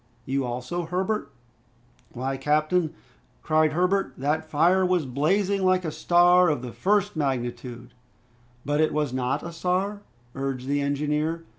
"You 0.25 0.45
also, 0.45 0.87
Herbert?" 0.87 1.31
"Why, 2.13 2.35
captain," 2.35 2.95
cried 3.43 3.73
Herbert, 3.73 4.13
"that 4.17 4.49
fire 4.49 4.83
was 4.83 5.05
blazing 5.05 5.63
like 5.63 5.85
a 5.85 5.91
star 5.91 6.49
of 6.49 6.63
the 6.63 6.71
first 6.71 7.15
magnitude!" 7.15 7.93
"But 8.65 8.91
was 8.91 9.11
it 9.11 9.15
not 9.15 9.43
a 9.43 9.51
star?" 9.51 10.01
urged 10.33 10.65
the 10.67 10.81
engineer. 10.81 11.43